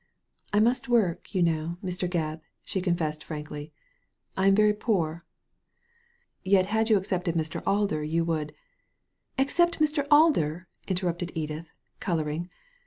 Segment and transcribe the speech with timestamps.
[0.29, 2.09] '* I must work, you know, Mr.
[2.09, 3.71] Gebb,*' she confessed frankly."
[4.35, 5.25] I am very poor."
[6.43, 7.61] Yet had you accepted Mr.
[7.67, 8.55] Alder you would
[9.37, 10.07] "Accept Mr.
[10.09, 10.67] Alder!
[10.77, 11.67] '* interrupted Edith,
[11.99, 12.49] colouring.